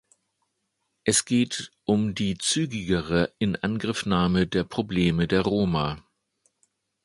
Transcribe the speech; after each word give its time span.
Es 1.03 1.25
geht 1.25 1.69
um 1.85 2.15
die 2.15 2.35
zügigere 2.35 3.31
Inangriffnahme 3.37 4.47
der 4.47 4.63
Probleme 4.63 5.27
der 5.27 5.41
Roma. 5.41 6.03